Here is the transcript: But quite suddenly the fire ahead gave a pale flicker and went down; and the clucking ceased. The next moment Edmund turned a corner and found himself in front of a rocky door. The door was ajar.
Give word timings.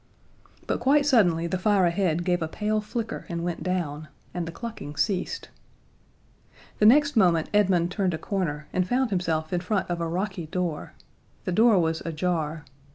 But 0.65 0.79
quite 0.79 1.05
suddenly 1.05 1.45
the 1.45 1.59
fire 1.59 1.85
ahead 1.85 2.23
gave 2.25 2.41
a 2.41 2.47
pale 2.47 2.81
flicker 2.81 3.27
and 3.29 3.43
went 3.43 3.61
down; 3.61 4.07
and 4.33 4.47
the 4.47 4.51
clucking 4.51 4.95
ceased. 4.95 5.49
The 6.79 6.87
next 6.87 7.15
moment 7.15 7.51
Edmund 7.53 7.91
turned 7.91 8.15
a 8.15 8.17
corner 8.17 8.65
and 8.73 8.87
found 8.87 9.11
himself 9.11 9.53
in 9.53 9.59
front 9.61 9.87
of 9.91 10.01
a 10.01 10.07
rocky 10.07 10.47
door. 10.47 10.93
The 11.45 11.51
door 11.51 11.77
was 11.79 12.01
ajar. 12.03 12.65